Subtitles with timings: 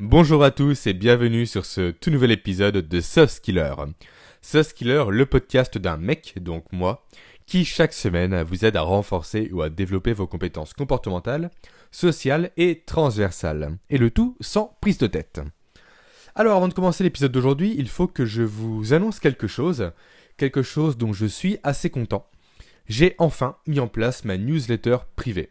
[0.00, 3.72] Bonjour à tous et bienvenue sur ce tout nouvel épisode de Sauce Killer.
[4.42, 7.06] Sauce Killer, le podcast d'un mec, donc moi,
[7.46, 11.52] qui chaque semaine vous aide à renforcer ou à développer vos compétences comportementales,
[11.92, 13.78] sociales et transversales.
[13.88, 15.40] Et le tout sans prise de tête.
[16.34, 19.92] Alors avant de commencer l'épisode d'aujourd'hui, il faut que je vous annonce quelque chose,
[20.36, 22.28] quelque chose dont je suis assez content.
[22.88, 25.50] J'ai enfin mis en place ma newsletter privée.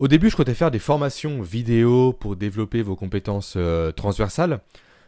[0.00, 4.60] Au début, je comptais faire des formations vidéo pour développer vos compétences euh, transversales,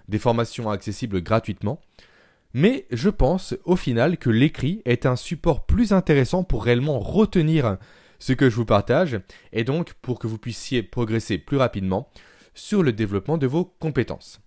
[0.09, 1.81] des formations accessibles gratuitement.
[2.53, 7.79] Mais je pense au final que l'écrit est un support plus intéressant pour réellement retenir
[8.19, 9.19] ce que je vous partage
[9.55, 12.11] et donc pour que vous puissiez progresser plus rapidement
[12.53, 14.43] sur le développement de vos compétences.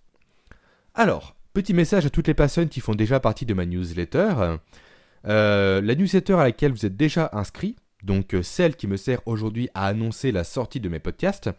[0.94, 4.58] Alors, petit message à toutes les personnes qui font déjà partie de ma newsletter.
[5.26, 9.20] Euh, la newsletter à laquelle vous êtes déjà inscrit donc euh, celle qui me sert
[9.26, 11.50] aujourd'hui à annoncer la sortie de mes podcasts,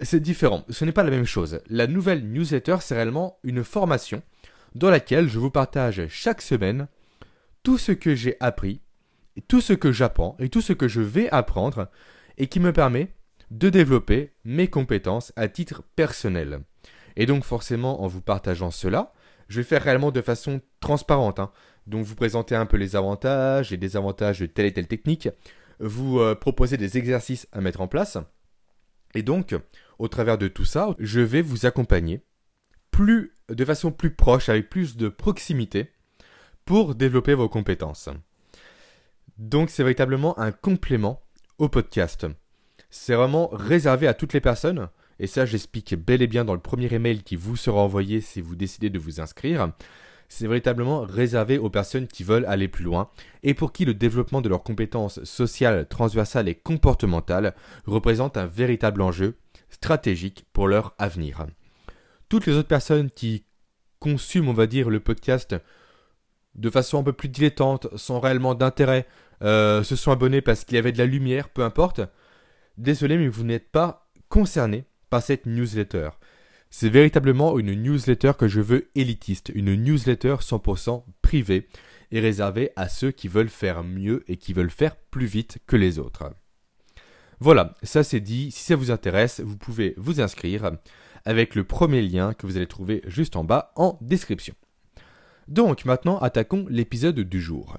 [0.00, 0.64] c'est différent.
[0.68, 1.60] Ce n'est pas la même chose.
[1.68, 4.22] La nouvelle newsletter, c'est réellement une formation
[4.74, 6.88] dans laquelle je vous partage chaque semaine
[7.62, 8.80] tout ce que j'ai appris,
[9.48, 11.88] tout ce que j'apprends et tout ce que je vais apprendre
[12.36, 13.12] et qui me permet
[13.50, 16.60] de développer mes compétences à titre personnel.
[17.16, 19.12] Et donc forcément, en vous partageant cela,
[19.48, 21.40] je vais faire réellement de façon transparente.
[21.40, 21.50] Hein.
[21.88, 25.30] Donc vous présentez un peu les avantages et désavantages de telle et telle technique,
[25.80, 28.18] vous euh, proposez des exercices à mettre en place,
[29.14, 29.54] et donc
[29.98, 32.20] au travers de tout ça, je vais vous accompagner
[32.90, 35.90] plus de façon plus proche, avec plus de proximité,
[36.66, 38.10] pour développer vos compétences.
[39.38, 41.22] Donc c'est véritablement un complément
[41.56, 42.26] au podcast.
[42.90, 46.60] C'est vraiment réservé à toutes les personnes, et ça j'explique bel et bien dans le
[46.60, 49.72] premier email qui vous sera envoyé si vous décidez de vous inscrire
[50.28, 53.10] c'est véritablement réservé aux personnes qui veulent aller plus loin
[53.42, 57.54] et pour qui le développement de leurs compétences sociales, transversales et comportementales
[57.86, 59.36] représente un véritable enjeu
[59.70, 61.46] stratégique pour leur avenir.
[62.28, 63.44] Toutes les autres personnes qui
[64.00, 65.56] consument, on va dire, le podcast
[66.54, 69.06] de façon un peu plus dilettante, sans réellement d'intérêt,
[69.42, 72.00] euh, se sont abonnés parce qu'il y avait de la lumière, peu importe,
[72.76, 76.10] désolé mais vous n'êtes pas concerné par cette newsletter.
[76.70, 81.68] C'est véritablement une newsletter que je veux élitiste, une newsletter 100% privée
[82.10, 85.76] et réservée à ceux qui veulent faire mieux et qui veulent faire plus vite que
[85.76, 86.32] les autres.
[87.40, 90.72] Voilà, ça c'est dit, si ça vous intéresse, vous pouvez vous inscrire
[91.24, 94.54] avec le premier lien que vous allez trouver juste en bas en description.
[95.46, 97.76] Donc maintenant, attaquons l'épisode du jour.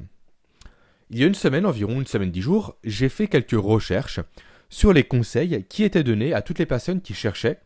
[1.12, 4.20] Il y a une semaine, environ une semaine dix jours, j'ai fait quelques recherches
[4.70, 7.60] sur les conseils qui étaient donnés à toutes les personnes qui cherchaient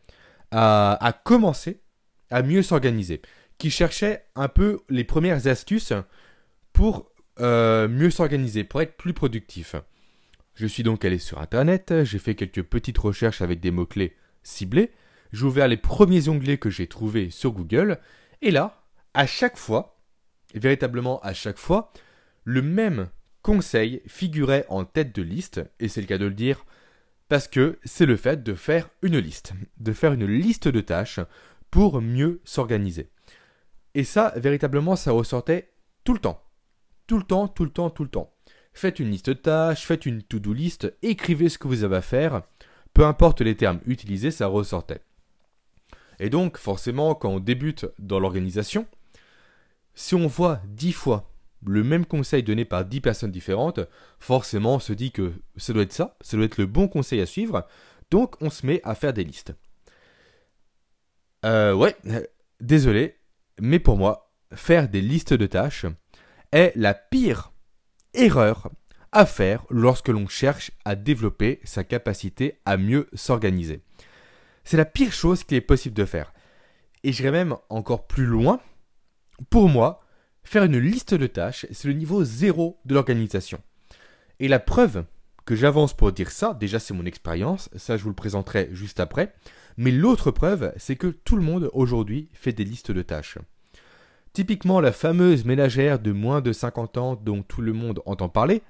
[0.53, 1.81] à, commencer
[2.29, 3.21] à mieux s'organiser,
[3.57, 5.93] qui cherchait un peu les premières astuces
[6.73, 9.75] pour euh, mieux s'organiser, pour être plus productif.
[10.55, 14.91] Je suis donc allé sur Internet, j'ai fait quelques petites recherches avec des mots-clés ciblés,
[15.31, 17.99] j'ai ouvert les premiers onglets que j'ai trouvés sur Google,
[18.41, 18.83] et là,
[19.13, 19.99] à chaque fois,
[20.53, 21.91] véritablement à chaque fois,
[22.43, 23.09] le même
[23.41, 26.65] conseil figurait en tête de liste, et c'est le cas de le dire,
[27.33, 31.19] parce que c'est le fait de faire une liste, de faire une liste de tâches
[31.71, 33.09] pour mieux s'organiser.
[33.95, 35.71] Et ça, véritablement, ça ressortait
[36.03, 36.39] tout le temps.
[37.07, 38.31] Tout le temps, tout le temps, tout le temps.
[38.75, 42.01] Faites une liste de tâches, faites une to-do list, écrivez ce que vous avez à
[42.03, 42.43] faire.
[42.93, 45.01] Peu importe les termes utilisés, ça ressortait.
[46.19, 48.85] Et donc, forcément, quand on débute dans l'organisation,
[49.95, 51.32] si on voit dix fois
[51.65, 53.79] le même conseil donné par 10 personnes différentes,
[54.19, 57.21] forcément on se dit que ça doit être ça, ça doit être le bon conseil
[57.21, 57.65] à suivre,
[58.11, 59.53] donc on se met à faire des listes.
[61.45, 61.95] Euh, ouais,
[62.59, 63.17] désolé,
[63.59, 65.85] mais pour moi, faire des listes de tâches
[66.51, 67.51] est la pire
[68.13, 68.69] erreur
[69.11, 73.83] à faire lorsque l'on cherche à développer sa capacité à mieux s'organiser.
[74.63, 76.33] C'est la pire chose qu'il est possible de faire.
[77.03, 78.59] Et j'irai même encore plus loin.
[79.49, 80.02] Pour moi,
[80.43, 83.59] Faire une liste de tâches, c'est le niveau zéro de l'organisation.
[84.39, 85.05] Et la preuve
[85.45, 88.99] que j'avance pour dire ça, déjà c'est mon expérience, ça je vous le présenterai juste
[88.99, 89.33] après,
[89.77, 93.37] mais l'autre preuve, c'est que tout le monde aujourd'hui fait des listes de tâches.
[94.33, 98.61] Typiquement la fameuse ménagère de moins de 50 ans dont tout le monde entend parler,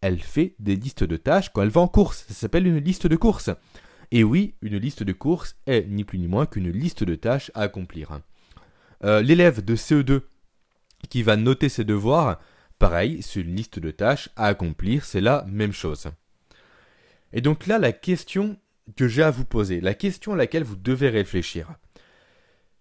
[0.00, 3.06] elle fait des listes de tâches quand elle va en course, ça s'appelle une liste
[3.06, 3.50] de courses.
[4.10, 7.50] Et oui, une liste de courses est ni plus ni moins qu'une liste de tâches
[7.54, 8.20] à accomplir.
[9.04, 10.20] Euh, l'élève de CE2
[11.08, 12.40] qui va noter ses devoirs.
[12.78, 16.08] Pareil, c'est une liste de tâches à accomplir, c'est la même chose.
[17.32, 18.58] Et donc là, la question
[18.96, 21.74] que j'ai à vous poser, la question à laquelle vous devez réfléchir.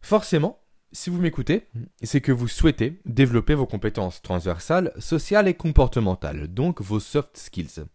[0.02, 0.60] Forcément,
[0.92, 1.68] si vous m'écoutez,
[2.04, 7.86] c'est que vous souhaitez développer vos compétences transversales, sociales et comportementales, donc vos soft skills.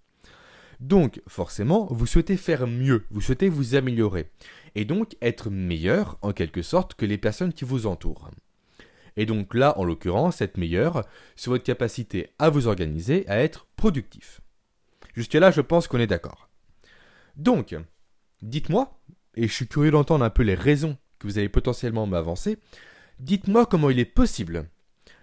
[0.81, 4.31] Donc, forcément, vous souhaitez faire mieux, vous souhaitez vous améliorer,
[4.75, 8.31] et donc être meilleur, en quelque sorte, que les personnes qui vous entourent.
[9.17, 11.05] Et donc là, en l'occurrence, être meilleur
[11.37, 14.41] sur votre capacité à vous organiser, à être productif.
[15.15, 16.49] Jusqu'à là, je pense qu'on est d'accord.
[17.37, 17.75] Donc,
[18.43, 18.99] dites-moi,
[19.35, 22.59] et je suis curieux d'entendre un peu les raisons que vous allez potentiellement m'avancer,
[23.19, 24.69] dites-moi comment il est possible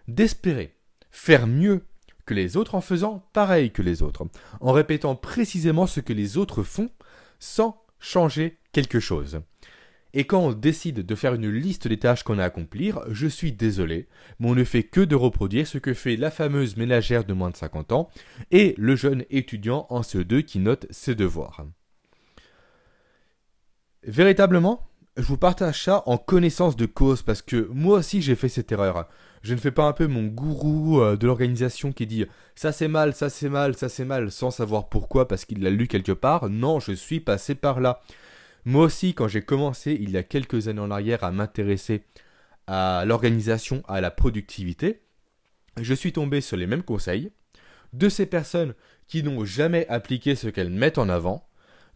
[0.07, 0.75] d'espérer
[1.11, 1.85] faire mieux
[2.25, 4.25] que les autres en faisant pareil que les autres,
[4.61, 6.89] en répétant précisément ce que les autres font
[7.39, 9.41] sans changer quelque chose.
[10.15, 13.25] Et quand on décide de faire une liste des tâches qu'on a à accomplir, je
[13.25, 14.07] suis désolé,
[14.39, 17.49] mais on ne fait que de reproduire ce que fait la fameuse ménagère de moins
[17.49, 18.09] de 50 ans
[18.51, 21.65] et le jeune étudiant en CE2 qui note ses devoirs.
[24.03, 24.87] Véritablement,
[25.17, 28.71] je vous partage ça en connaissance de cause parce que moi aussi j'ai fait cette
[28.71, 29.07] erreur.
[29.41, 32.25] Je ne fais pas un peu mon gourou euh, de l'organisation qui dit
[32.55, 35.69] ça c'est mal, ça c'est mal, ça c'est mal sans savoir pourquoi parce qu'il l'a
[35.69, 36.49] lu quelque part.
[36.49, 38.01] Non, je suis passé par là.
[38.65, 42.03] Moi aussi, quand j'ai commencé il y a quelques années en arrière à m'intéresser
[42.67, 45.01] à l'organisation, à la productivité,
[45.81, 47.31] je suis tombé sur les mêmes conseils
[47.91, 48.73] de ces personnes
[49.07, 51.47] qui n'ont jamais appliqué ce qu'elles mettent en avant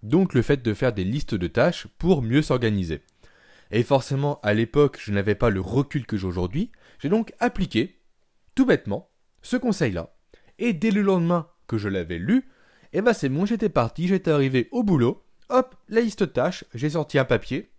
[0.03, 3.01] donc le fait de faire des listes de tâches pour mieux s'organiser.
[3.71, 7.99] Et forcément, à l'époque, je n'avais pas le recul que j'ai aujourd'hui, j'ai donc appliqué,
[8.55, 9.09] tout bêtement,
[9.41, 10.15] ce conseil-là.
[10.59, 12.49] Et dès le lendemain que je l'avais lu,
[12.93, 16.65] eh ben c'est bon, j'étais parti, j'étais arrivé au boulot, hop, la liste de tâches,
[16.73, 17.69] j'ai sorti un papier,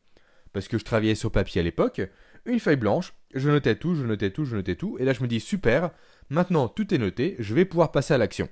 [0.52, 2.00] parce que je travaillais sur papier à l'époque,
[2.46, 5.22] une feuille blanche, je notais tout, je notais tout, je notais tout, et là je
[5.22, 5.90] me dis super,
[6.30, 8.48] maintenant tout est noté, je vais pouvoir passer à l'action.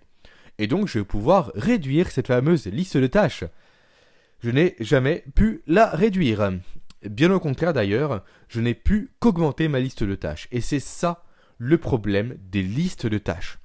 [0.58, 3.44] Et donc je vais pouvoir réduire cette fameuse liste de tâches.
[4.40, 6.52] Je n'ai jamais pu la réduire.
[7.02, 10.48] Bien au contraire d'ailleurs, je n'ai pu qu'augmenter ma liste de tâches.
[10.52, 11.24] Et c'est ça
[11.58, 13.58] le problème des listes de tâches.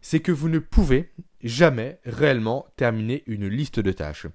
[0.00, 1.10] C'est que vous ne pouvez
[1.42, 4.26] jamais réellement terminer une liste de tâches.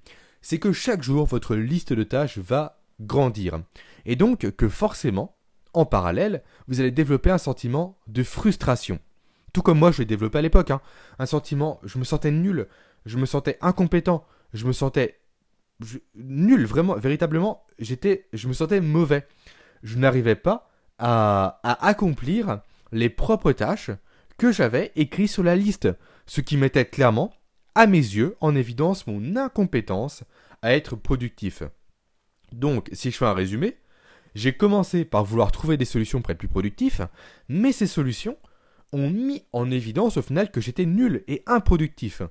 [0.41, 3.61] C'est que chaque jour, votre liste de tâches va grandir.
[4.05, 5.35] Et donc que forcément,
[5.73, 8.99] en parallèle, vous allez développer un sentiment de frustration.
[9.53, 10.71] Tout comme moi, je l'ai développé à l'époque.
[10.71, 10.81] Hein.
[11.19, 12.67] Un sentiment, je me sentais nul,
[13.05, 15.19] je me sentais incompétent, je me sentais
[16.15, 19.27] nul, vraiment, véritablement, j'étais, je me sentais mauvais.
[19.83, 22.61] Je n'arrivais pas à, à, accomplir
[22.91, 23.91] les propres tâches
[24.37, 25.89] que j'avais écrites sur la liste,
[26.27, 27.33] ce qui mettait clairement,
[27.75, 30.23] à mes yeux, en évidence mon incompétence
[30.61, 31.63] à être productif.
[32.51, 33.77] Donc, si je fais un résumé,
[34.35, 37.01] j'ai commencé par vouloir trouver des solutions pour être plus productif,
[37.49, 38.37] mais ces solutions
[38.93, 42.21] ont mis en évidence au final que j'étais nul et improductif.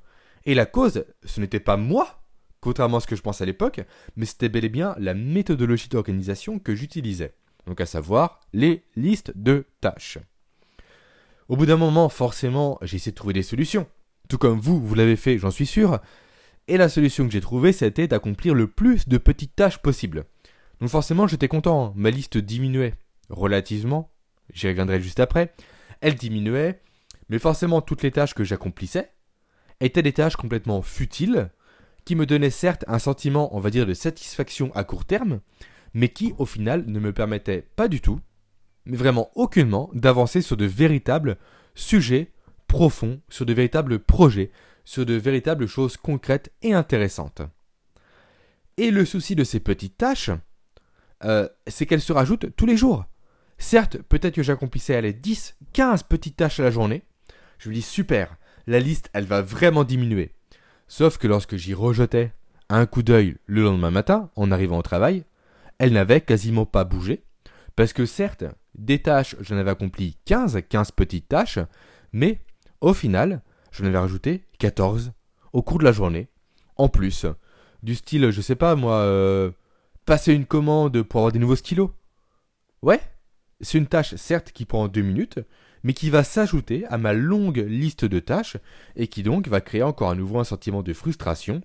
[0.45, 2.23] Et la cause, ce n'était pas moi,
[2.61, 3.81] contrairement à ce que je pensais à l'époque,
[4.17, 7.35] mais c'était bel et bien la méthodologie d'organisation que j'utilisais.
[7.67, 10.19] Donc à savoir les listes de tâches.
[11.49, 13.87] Au bout d'un moment, forcément, j'ai essayé de trouver des solutions.
[14.31, 15.99] Tout comme vous, vous l'avez fait, j'en suis sûr.
[16.69, 20.25] Et la solution que j'ai trouvée, c'était d'accomplir le plus de petites tâches possibles.
[20.81, 21.93] Donc forcément, j'étais content, hein.
[21.97, 22.95] ma liste diminuait
[23.29, 24.13] relativement,
[24.55, 25.53] j'y reviendrai juste après,
[26.01, 26.81] elle diminuait,
[27.29, 29.11] mais forcément toutes les tâches que j'accomplissais
[29.81, 31.51] étaient des tâches complètement futiles,
[32.05, 35.41] qui me donnaient certes un sentiment, on va dire, de satisfaction à court terme,
[35.93, 38.21] mais qui au final ne me permettaient pas du tout,
[38.85, 41.37] mais vraiment aucunement, d'avancer sur de véritables
[41.75, 42.31] sujets
[42.71, 44.53] profonds, sur de véritables projets,
[44.85, 47.43] sur de véritables choses concrètes et intéressantes.
[48.77, 50.31] Et le souci de ces petites tâches,
[51.25, 53.05] euh, c'est qu'elles se rajoutent tous les jours.
[53.59, 57.03] Certes, peut-être que j'accomplissais les 10, 15 petites tâches à la journée.
[57.59, 58.37] Je me dis super,
[58.69, 60.33] la liste, elle va vraiment diminuer.
[60.87, 62.33] Sauf que lorsque j'y rejetais
[62.69, 65.25] un coup d'œil le lendemain matin, en arrivant au travail,
[65.79, 67.25] elle n'avait quasiment pas bougé.
[67.75, 68.45] Parce que certes,
[68.77, 71.59] des tâches, j'en avais accompli 15, 15 petites tâches,
[72.13, 72.41] mais
[72.81, 75.13] au final, j'en avais rajouté 14
[75.53, 76.29] au cours de la journée.
[76.77, 77.27] En plus,
[77.83, 79.51] du style, je sais pas moi, euh,
[80.07, 81.93] passer une commande pour avoir des nouveaux stylos.
[82.83, 83.01] Ouais,
[83.61, 85.41] c'est une tâche certes qui prend deux minutes,
[85.83, 88.57] mais qui va s'ajouter à ma longue liste de tâches
[88.97, 91.61] et qui donc va créer encore à nouveau un sentiment de frustration.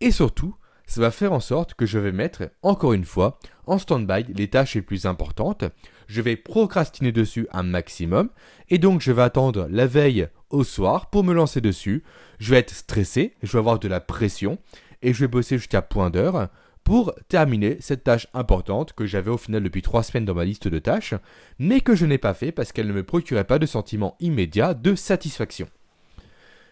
[0.00, 3.78] Et surtout, ça va faire en sorte que je vais mettre, encore une fois, en
[3.78, 5.64] stand-by les tâches les plus importantes.
[6.06, 8.28] Je vais procrastiner dessus un maximum
[8.68, 12.04] et donc je vais attendre la veille au soir pour me lancer dessus.
[12.38, 14.58] Je vais être stressé, je vais avoir de la pression
[15.02, 16.48] et je vais bosser jusqu'à point d'heure
[16.84, 20.68] pour terminer cette tâche importante que j'avais au final depuis trois semaines dans ma liste
[20.68, 21.14] de tâches,
[21.58, 24.74] mais que je n'ai pas fait parce qu'elle ne me procurait pas de sentiment immédiat
[24.74, 25.68] de satisfaction.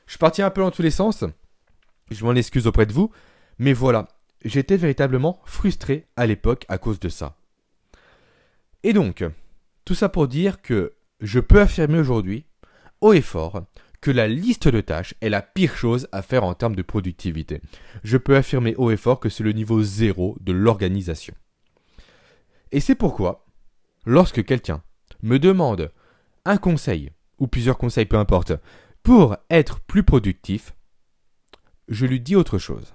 [0.07, 1.25] Je partis un peu dans tous les sens,
[2.11, 3.11] je m'en excuse auprès de vous,
[3.59, 4.09] mais voilà,
[4.45, 7.37] j'étais véritablement frustré à l'époque à cause de ça.
[8.83, 9.25] Et donc,
[9.85, 12.47] tout ça pour dire que je peux affirmer aujourd'hui,
[13.01, 13.63] haut et fort,
[14.01, 17.61] que la liste de tâches est la pire chose à faire en termes de productivité.
[18.03, 21.35] Je peux affirmer haut et fort que c'est le niveau zéro de l'organisation.
[22.73, 23.47] Et c'est pourquoi,
[24.07, 24.83] lorsque quelqu'un
[25.23, 25.93] me demande
[26.45, 28.53] un conseil, ou plusieurs conseils, peu importe,
[29.03, 30.75] pour être plus productif,
[31.89, 32.95] je lui dis autre chose.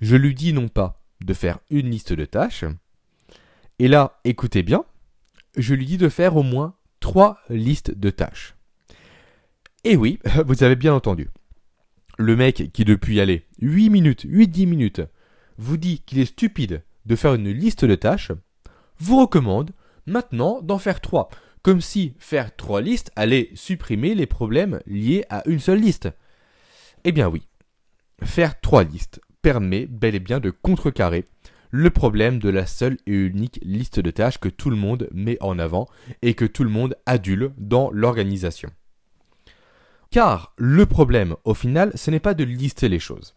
[0.00, 2.64] Je lui dis non pas de faire une liste de tâches,
[3.78, 4.84] et là, écoutez bien,
[5.56, 8.55] je lui dis de faire au moins trois listes de tâches.
[9.88, 11.28] Et oui, vous avez bien entendu.
[12.18, 15.02] Le mec qui depuis aller 8 minutes, 8-10 minutes,
[15.58, 18.32] vous dit qu'il est stupide de faire une liste de tâches,
[18.98, 19.70] vous recommande
[20.04, 21.28] maintenant d'en faire trois.
[21.62, 26.08] Comme si faire trois listes allait supprimer les problèmes liés à une seule liste.
[27.04, 27.46] Eh bien oui,
[28.24, 31.26] faire trois listes permet bel et bien de contrecarrer
[31.70, 35.38] le problème de la seule et unique liste de tâches que tout le monde met
[35.40, 35.86] en avant
[36.22, 38.72] et que tout le monde adule dans l'organisation.
[40.10, 43.34] Car le problème, au final, ce n'est pas de lister les choses.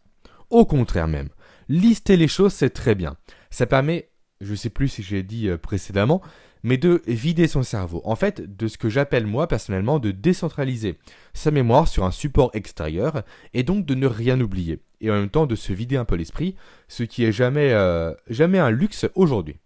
[0.50, 1.30] Au contraire même,
[1.68, 3.18] lister les choses, c'est très bien.
[3.50, 4.10] Ça permet,
[4.42, 6.22] je ne sais plus si j'ai dit euh, précédemment,
[6.64, 8.02] mais de vider son cerveau.
[8.04, 10.98] En fait, de ce que j'appelle moi personnellement de décentraliser
[11.34, 13.24] sa mémoire sur un support extérieur
[13.54, 14.82] et donc de ne rien oublier.
[15.02, 16.56] Et en même temps de se vider un peu l'esprit,
[16.88, 19.58] ce qui est jamais, euh, jamais un luxe aujourd'hui.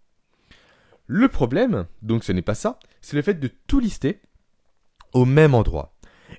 [1.06, 4.20] Le problème, donc ce n'est pas ça, c'est le fait de tout lister
[5.12, 5.93] au même endroit.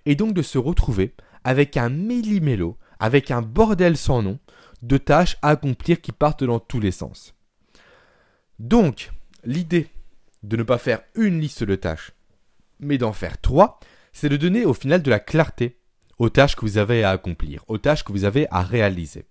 [0.06, 4.40] Et donc de se retrouver avec un méli-mélo, avec un bordel sans nom,
[4.82, 7.34] de tâches à accomplir qui partent dans tous les sens.
[8.60, 9.12] Donc,
[9.44, 9.90] l'idée
[10.44, 12.12] de ne pas faire une liste de tâches,
[12.80, 13.80] mais d'en faire trois,
[14.14, 15.80] c'est de donner au final de la clarté
[16.18, 19.26] aux tâches que vous avez à accomplir, aux tâches que vous avez à réaliser.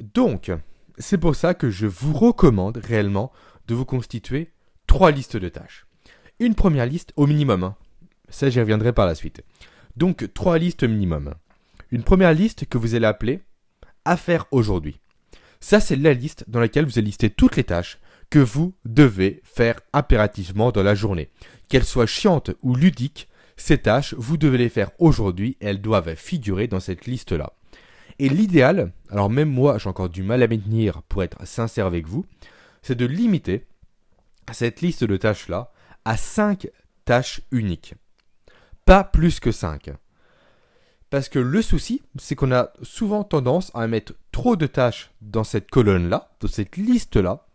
[0.00, 0.50] Donc,
[0.98, 3.32] c'est pour ça que je vous recommande réellement
[3.66, 4.52] de vous constituer
[4.86, 5.86] trois listes de tâches.
[6.38, 7.64] Une première liste au minimum.
[7.64, 7.76] Hein.
[8.28, 9.42] Ça, j'y reviendrai par la suite.
[9.96, 11.34] Donc, trois listes minimum.
[11.90, 13.40] Une première liste que vous allez appeler
[14.04, 15.00] à faire aujourd'hui.
[15.60, 17.98] Ça, c'est la liste dans laquelle vous allez lister toutes les tâches
[18.30, 21.30] que vous devez faire impérativement dans la journée.
[21.68, 26.14] Qu'elles soient chiantes ou ludiques, ces tâches, vous devez les faire aujourd'hui et elles doivent
[26.16, 27.52] figurer dans cette liste-là.
[28.18, 32.06] Et l'idéal, alors même moi j'ai encore du mal à maintenir pour être sincère avec
[32.06, 32.24] vous,
[32.82, 33.66] c'est de limiter
[34.52, 35.72] cette liste de tâches-là
[36.04, 36.68] à 5
[37.04, 37.94] tâches uniques.
[38.84, 39.90] Pas plus que 5.
[41.10, 45.44] Parce que le souci, c'est qu'on a souvent tendance à mettre trop de tâches dans
[45.44, 47.46] cette colonne-là, dans cette liste-là,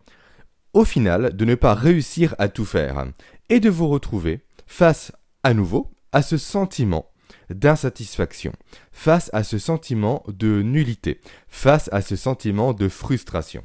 [0.72, 3.04] au final de ne pas réussir à tout faire
[3.48, 7.06] et de vous retrouver face à nouveau à ce sentiment
[7.48, 8.52] d'insatisfaction,
[8.92, 13.62] face à ce sentiment de nullité, face à ce sentiment de frustration.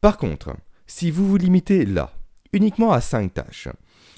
[0.00, 0.54] Par contre,
[0.86, 2.12] si vous vous limitez là,
[2.52, 3.68] uniquement à 5 tâches,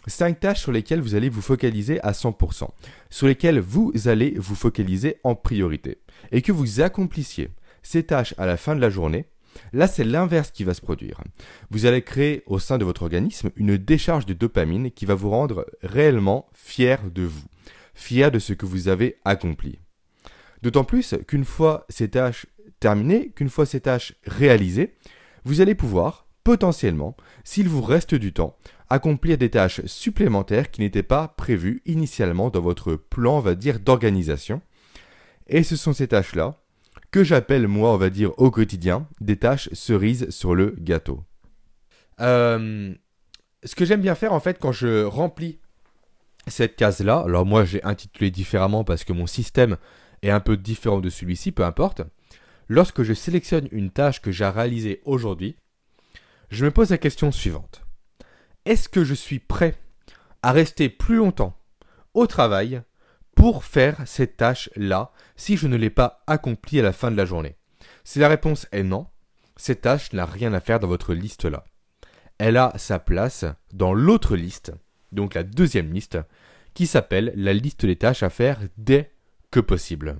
[0.06, 2.68] 5 tâches sur lesquelles vous allez vous focaliser à 100%,
[3.11, 5.99] sur lesquelles vous allez vous focaliser en priorité,
[6.30, 7.50] et que vous accomplissiez
[7.82, 9.26] ces tâches à la fin de la journée,
[9.73, 11.21] Là, c'est l'inverse qui va se produire.
[11.71, 15.30] Vous allez créer au sein de votre organisme une décharge de dopamine qui va vous
[15.30, 17.44] rendre réellement fier de vous,
[17.94, 19.78] fier de ce que vous avez accompli.
[20.62, 22.47] D'autant plus qu'une fois ces tâches
[22.80, 24.94] terminées, qu'une fois ces tâches réalisées,
[25.44, 28.56] vous allez pouvoir, potentiellement, s'il vous reste du temps,
[28.90, 33.80] accomplir des tâches supplémentaires qui n'étaient pas prévues initialement dans votre plan, on va dire,
[33.80, 34.61] d'organisation.
[35.46, 36.58] Et ce sont ces tâches-là
[37.11, 41.22] que j'appelle moi, on va dire, au quotidien, des tâches cerises sur le gâteau.
[42.20, 42.94] Euh,
[43.64, 45.58] ce que j'aime bien faire en fait quand je remplis
[46.46, 49.76] cette case-là, alors moi j'ai intitulé différemment parce que mon système
[50.22, 52.02] est un peu différent de celui-ci, peu importe.
[52.68, 55.56] Lorsque je sélectionne une tâche que j'ai à réaliser aujourd'hui,
[56.52, 57.82] je me pose la question suivante.
[58.66, 59.75] Est-ce que je suis prêt
[60.42, 61.59] à rester plus longtemps
[62.12, 62.82] au travail
[63.35, 67.25] pour faire cette tâche-là si je ne l'ai pas accomplie à la fin de la
[67.25, 67.56] journée?
[68.04, 69.06] Si la réponse est non,
[69.56, 71.64] cette tâche n'a rien à faire dans votre liste-là.
[72.37, 74.73] Elle a sa place dans l'autre liste,
[75.11, 76.18] donc la deuxième liste,
[76.75, 79.14] qui s'appelle la liste des tâches à faire dès
[79.50, 80.18] que possible.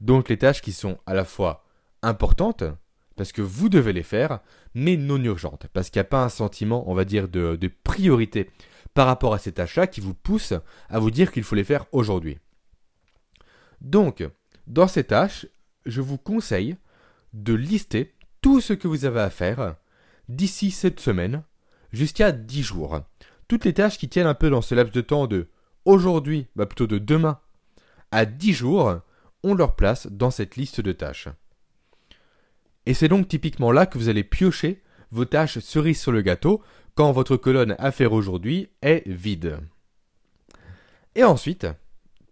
[0.00, 1.64] Donc les tâches qui sont à la fois
[2.02, 2.62] importantes,
[3.16, 4.40] parce que vous devez les faire,
[4.74, 8.50] mais non urgentes, parce qu'il n'y a pas un sentiment, on va dire, de, priorité
[8.94, 10.52] par rapport à cet achat qui vous pousse
[10.88, 12.38] à vous dire qu'il faut les faire aujourd'hui.
[13.80, 14.26] Donc,
[14.66, 15.46] dans ces tâches,
[15.84, 16.76] je vous conseille
[17.32, 19.76] de lister tout ce que vous avez à faire
[20.28, 21.42] d'ici cette semaine
[21.92, 23.00] jusqu'à 10 jours.
[23.48, 25.48] Toutes les tâches qui tiennent un peu dans ce laps de temps de
[25.84, 27.38] aujourd'hui, bah plutôt de demain
[28.10, 29.00] à 10 jours,
[29.42, 31.28] ont leur place dans cette liste de tâches.
[32.86, 36.62] Et c'est donc typiquement là que vous allez piocher vos tâches cerises sur le gâteau
[36.94, 39.58] quand votre colonne à faire aujourd'hui est vide.
[41.14, 41.66] Et ensuite,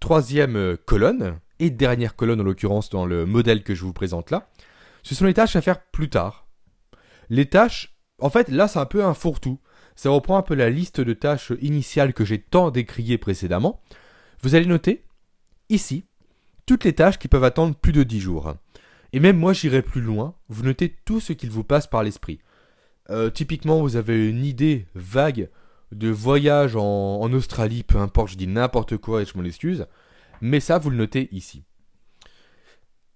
[0.00, 4.48] troisième colonne, et dernière colonne en l'occurrence dans le modèle que je vous présente là,
[5.02, 6.46] ce sont les tâches à faire plus tard.
[7.28, 9.58] Les tâches, en fait là c'est un peu un fourre-tout.
[9.96, 13.80] Ça reprend un peu la liste de tâches initiales que j'ai tant décriées précédemment.
[14.42, 15.04] Vous allez noter,
[15.68, 16.04] ici,
[16.66, 18.54] toutes les tâches qui peuvent attendre plus de 10 jours.
[19.14, 22.40] Et même moi j'irai plus loin, vous notez tout ce qu'il vous passe par l'esprit.
[23.10, 25.50] Euh, typiquement vous avez une idée vague
[25.92, 29.86] de voyage en, en Australie, peu importe, je dis n'importe quoi et je m'en excuse,
[30.40, 31.62] mais ça vous le notez ici.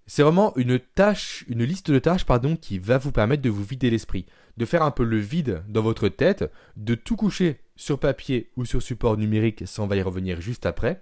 [0.07, 3.65] C'est vraiment une tâche, une liste de tâches pardon, qui va vous permettre de vous
[3.65, 4.25] vider l'esprit,
[4.55, 8.63] de faire un peu le vide dans votre tête, de tout coucher sur papier ou
[8.63, 11.01] sur support numérique, ça on va y revenir juste après,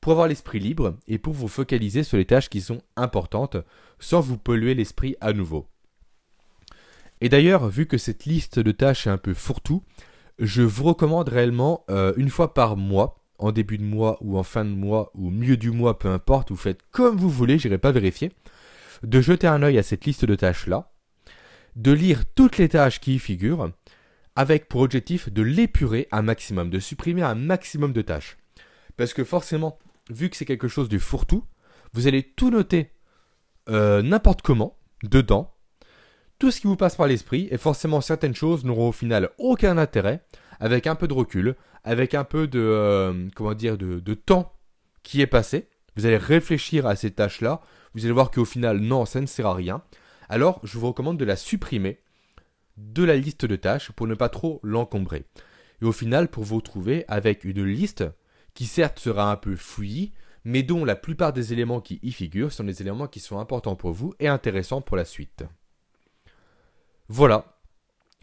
[0.00, 3.56] pour avoir l'esprit libre et pour vous focaliser sur les tâches qui sont importantes
[3.98, 5.66] sans vous polluer l'esprit à nouveau.
[7.20, 9.82] Et d'ailleurs, vu que cette liste de tâches est un peu fourre-tout,
[10.38, 14.42] je vous recommande réellement euh, une fois par mois, en début de mois ou en
[14.42, 17.58] fin de mois ou au milieu du mois, peu importe, vous faites comme vous voulez,
[17.58, 18.32] j'irai pas vérifier,
[19.02, 20.92] de jeter un œil à cette liste de tâches là,
[21.76, 23.70] de lire toutes les tâches qui y figurent,
[24.36, 28.38] avec pour objectif de l'épurer un maximum, de supprimer un maximum de tâches.
[28.96, 29.78] Parce que forcément,
[30.10, 31.44] vu que c'est quelque chose du fourre-tout,
[31.92, 32.92] vous allez tout noter
[33.68, 35.54] euh, n'importe comment, dedans,
[36.38, 39.78] tout ce qui vous passe par l'esprit, et forcément certaines choses n'auront au final aucun
[39.78, 40.24] intérêt,
[40.58, 44.52] avec un peu de recul, avec un peu de, euh, comment dire, de, de, temps
[45.02, 45.68] qui est passé.
[45.96, 47.60] Vous allez réfléchir à ces tâches-là.
[47.94, 49.82] Vous allez voir qu'au final, non, ça ne sert à rien.
[50.28, 52.00] Alors, je vous recommande de la supprimer
[52.76, 55.24] de la liste de tâches pour ne pas trop l'encombrer.
[55.82, 58.04] Et au final, pour vous retrouver avec une liste
[58.54, 60.12] qui certes sera un peu fouillie,
[60.44, 63.76] mais dont la plupart des éléments qui y figurent sont des éléments qui sont importants
[63.76, 65.44] pour vous et intéressants pour la suite.
[67.08, 67.60] Voilà,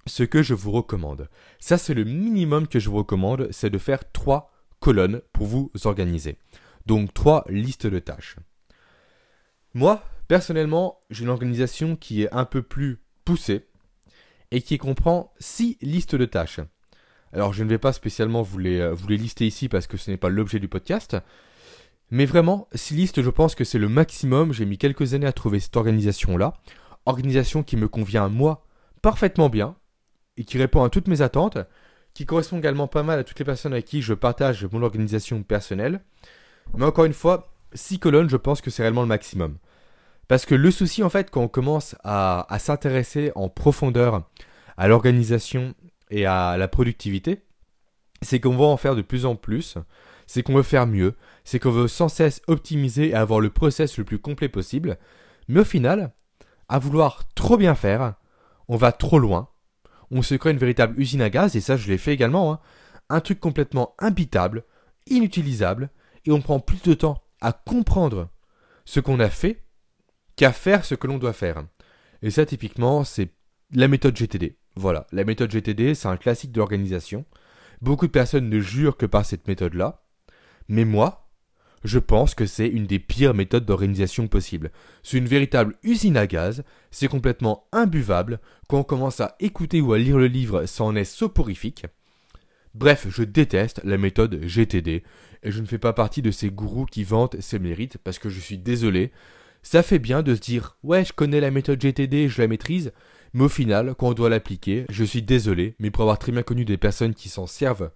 [0.05, 1.29] ce que je vous recommande.
[1.59, 5.71] Ça, c'est le minimum que je vous recommande, c'est de faire trois colonnes pour vous
[5.83, 6.37] organiser.
[6.85, 8.37] Donc trois listes de tâches.
[9.73, 13.67] Moi, personnellement, j'ai une organisation qui est un peu plus poussée
[14.51, 16.61] et qui comprend six listes de tâches.
[17.37, 19.95] Alors, je ne vais pas spécialement vous les, euh, vous les lister ici parce que
[19.95, 21.15] ce n'est pas l'objet du podcast.
[22.09, 24.53] Mais vraiment, six listes, je pense que c'est le maximum.
[24.53, 26.55] J'ai mis quelques années à trouver cette organisation-là.
[27.05, 28.65] Organisation qui me convient, moi,
[29.03, 29.75] parfaitement bien
[30.37, 31.59] et qui répond à toutes mes attentes,
[32.15, 35.43] qui correspond également pas mal à toutes les personnes avec qui je partage mon organisation
[35.43, 36.01] personnelle.
[36.75, 39.57] Mais encore une fois, 6 colonnes, je pense que c'est réellement le maximum.
[40.27, 44.23] Parce que le souci, en fait, quand on commence à, à s'intéresser en profondeur
[44.75, 45.75] à l'organisation
[46.09, 47.43] et à la productivité,
[48.21, 49.77] c'est qu'on va en faire de plus en plus,
[50.25, 53.97] c'est qu'on veut faire mieux, c'est qu'on veut sans cesse optimiser et avoir le process
[53.97, 54.97] le plus complet possible,
[55.47, 56.11] mais au final,
[56.69, 58.15] à vouloir trop bien faire,
[58.67, 59.49] on va trop loin,
[60.11, 62.59] on se crée une véritable usine à gaz, et ça je l'ai fait également, hein.
[63.09, 64.63] un truc complètement imbitable,
[65.07, 65.89] inutilisable,
[66.25, 68.29] et on prend plus de temps à comprendre
[68.85, 69.63] ce qu'on a fait
[70.35, 71.63] qu'à faire ce que l'on doit faire.
[72.21, 73.33] Et ça typiquement c'est
[73.71, 74.57] la méthode GTD.
[74.77, 77.25] Voilà, la méthode GTD c'est un classique de l'organisation.
[77.81, 80.03] Beaucoup de personnes ne jurent que par cette méthode-là,
[80.67, 81.31] mais moi,
[81.83, 84.71] je pense que c'est une des pires méthodes d'organisation possibles.
[85.01, 89.93] C'est une véritable usine à gaz, c'est complètement imbuvable, quand on commence à écouter ou
[89.93, 91.87] à lire le livre, ça en est soporifique.
[92.75, 95.03] Bref, je déteste la méthode GTD,
[95.41, 98.29] et je ne fais pas partie de ces gourous qui vantent ses mérites, parce que
[98.29, 99.11] je suis désolé.
[99.63, 102.91] Ça fait bien de se dire, ouais, je connais la méthode GTD, je la maîtrise,
[103.33, 106.43] mais au final, quand on doit l'appliquer, je suis désolé, mais pour avoir très bien
[106.43, 107.91] connu des personnes qui s'en servent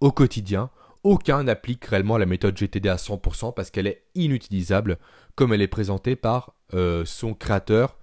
[0.00, 0.70] au quotidien,
[1.02, 4.98] aucun n'applique réellement la méthode GTD à 100% parce qu'elle est inutilisable
[5.34, 7.98] comme elle est présentée par euh, son créateur.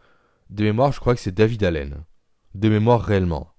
[0.49, 2.03] De mémoire, je crois que c'est David Allen.
[2.55, 3.53] De mémoire réellement.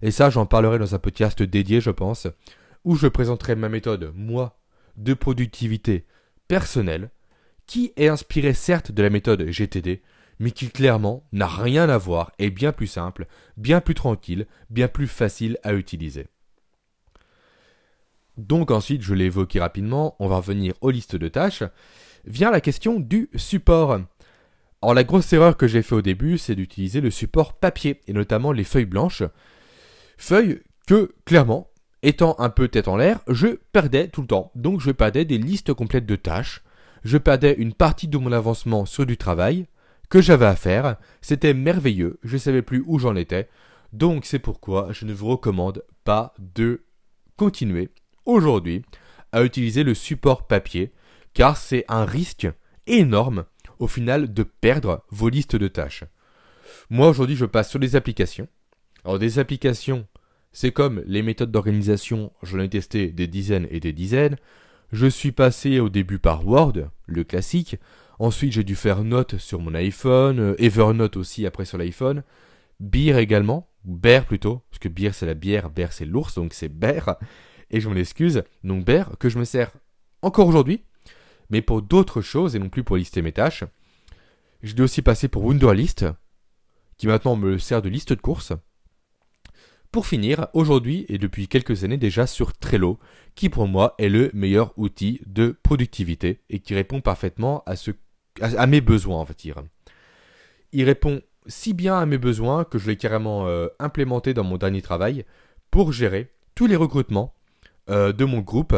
[0.00, 2.26] Et ça, j'en parlerai dans un podcast dédié, je pense,
[2.84, 4.58] où je présenterai ma méthode, moi,
[4.96, 6.06] de productivité
[6.48, 7.10] personnelle,
[7.66, 10.02] qui est inspirée certes de la méthode GTD,
[10.38, 14.88] mais qui clairement n'a rien à voir et bien plus simple, bien plus tranquille, bien
[14.88, 16.26] plus facile à utiliser.
[18.36, 21.62] Donc ensuite, je l'ai évoqué rapidement, on va revenir aux listes de tâches,
[22.24, 24.00] vient la question du support.
[24.80, 28.12] Alors la grosse erreur que j'ai fait au début, c'est d'utiliser le support papier, et
[28.12, 29.22] notamment les feuilles blanches.
[30.16, 31.68] Feuilles que, clairement,
[32.02, 34.50] étant un peu tête en l'air, je perdais tout le temps.
[34.54, 36.62] Donc je perdais des listes complètes de tâches,
[37.04, 39.66] je perdais une partie de mon avancement sur du travail
[40.12, 43.48] que j'avais à faire, c'était merveilleux, je ne savais plus où j'en étais,
[43.94, 46.84] donc c'est pourquoi je ne vous recommande pas de
[47.38, 47.88] continuer
[48.26, 48.82] aujourd'hui
[49.32, 50.92] à utiliser le support papier,
[51.32, 52.46] car c'est un risque
[52.86, 53.46] énorme
[53.78, 56.04] au final de perdre vos listes de tâches.
[56.90, 58.48] Moi aujourd'hui je passe sur des applications.
[59.06, 60.06] Alors des applications,
[60.52, 64.36] c'est comme les méthodes d'organisation, j'en ai testé des dizaines et des dizaines.
[64.92, 67.78] Je suis passé au début par Word, le classique.
[68.22, 72.22] Ensuite, j'ai dû faire Note sur mon iPhone, euh, Evernote aussi après sur l'iPhone.
[72.78, 76.68] Beer également, Bear plutôt, parce que Beer c'est la bière, Bear c'est l'ours, donc c'est
[76.68, 77.16] Bear.
[77.72, 78.44] Et je m'en excuse.
[78.62, 79.72] Donc Bear, que je me sers
[80.22, 80.84] encore aujourd'hui,
[81.50, 83.64] mais pour d'autres choses et non plus pour lister mes tâches.
[84.62, 86.06] Je dû aussi passer pour Wunderlist,
[86.98, 88.52] qui maintenant me sert de liste de courses.
[89.90, 92.98] Pour finir, aujourd'hui et depuis quelques années déjà sur Trello,
[93.34, 97.90] qui pour moi est le meilleur outil de productivité et qui répond parfaitement à, ce,
[98.40, 99.62] à, mes besoins, on va dire.
[100.72, 104.56] Il répond si bien à mes besoins que je l'ai carrément euh, implémenté dans mon
[104.56, 105.24] dernier travail
[105.70, 107.34] pour gérer tous les recrutements
[107.90, 108.76] euh, de mon groupe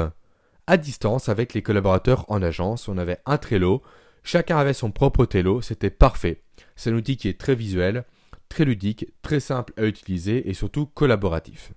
[0.66, 2.88] à distance avec les collaborateurs en agence.
[2.88, 3.82] On avait un Trello,
[4.22, 6.42] chacun avait son propre Trello, c'était parfait.
[6.76, 8.04] C'est un outil qui est très visuel
[8.54, 11.72] très ludique, très simple à utiliser et surtout collaboratif.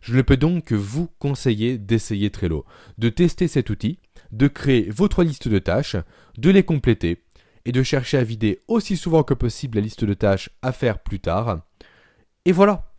[0.00, 2.64] Je ne peux donc que vous conseiller d'essayer Trello,
[2.98, 3.98] de tester cet outil,
[4.32, 5.96] de créer votre liste de tâches,
[6.38, 7.24] de les compléter
[7.64, 11.00] et de chercher à vider aussi souvent que possible la liste de tâches à faire
[11.00, 11.60] plus tard.
[12.44, 12.92] Et voilà,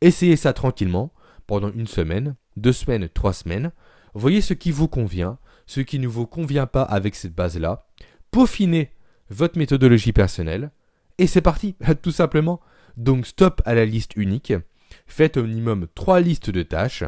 [0.00, 1.12] essayez ça tranquillement
[1.46, 3.72] pendant une semaine, deux semaines, trois semaines.
[4.14, 7.86] Voyez ce qui vous convient, ce qui ne vous convient pas avec cette base-là.
[8.30, 8.90] Peaufinez
[9.28, 10.70] votre méthodologie personnelle
[11.18, 12.60] et c'est parti, tout simplement.
[12.96, 14.54] Donc stop à la liste unique,
[15.06, 17.04] faites au minimum 3 listes de tâches,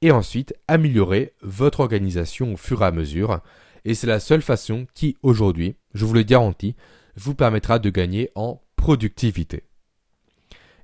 [0.00, 3.40] et ensuite améliorez votre organisation au fur et à mesure,
[3.84, 6.76] et c'est la seule façon qui, aujourd'hui, je vous le garantis,
[7.16, 9.64] vous permettra de gagner en productivité.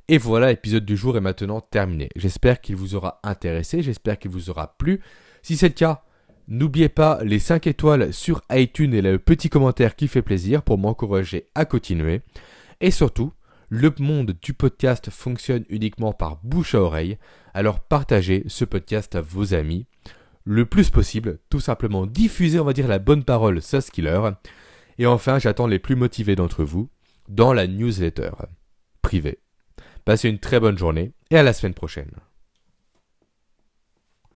[0.08, 2.08] Et voilà, l'épisode du jour est maintenant terminé.
[2.16, 5.00] J'espère qu'il vous aura intéressé, j'espère qu'il vous aura plu.
[5.42, 6.02] Si c'est le cas,
[6.48, 10.78] n'oubliez pas les 5 étoiles sur iTunes et le petit commentaire qui fait plaisir pour
[10.78, 12.22] m'encourager à continuer.
[12.80, 13.32] Et surtout,
[13.68, 17.18] le monde du podcast fonctionne uniquement par bouche à oreille,
[17.54, 19.86] alors partagez ce podcast à vos amis
[20.44, 24.20] le plus possible, tout simplement diffusez, on va dire, la bonne parole Skiller.
[24.98, 26.88] Et enfin, j'attends les plus motivés d'entre vous
[27.28, 28.30] dans la newsletter
[29.02, 29.40] privée.
[30.06, 32.12] Passez une très bonne journée et à la semaine prochaine.